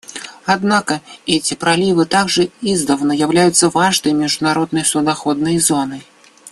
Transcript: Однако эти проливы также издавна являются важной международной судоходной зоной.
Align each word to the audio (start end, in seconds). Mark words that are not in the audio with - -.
Однако 0.45 0.99
эти 1.27 1.53
проливы 1.53 2.07
также 2.07 2.49
издавна 2.61 3.11
являются 3.11 3.69
важной 3.69 4.13
международной 4.13 4.83
судоходной 4.83 5.59
зоной. 5.59 6.03